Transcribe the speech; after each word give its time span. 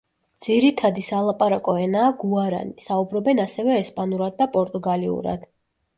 ძირითადი 0.43 1.03
სალაპარაკო 1.07 1.75
ენაა 1.83 2.09
გუარანი, 2.23 2.73
საუბრობენ 2.87 3.45
ასევე 3.47 3.79
ესპანურად 3.83 4.37
და 4.41 4.49
პორტუგალიურად. 4.57 5.51